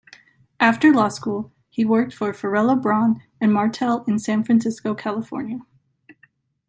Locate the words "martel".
3.53-4.03